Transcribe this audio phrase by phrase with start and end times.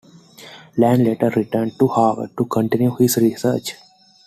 [0.77, 3.75] Land later returned to Harvard to continue his research.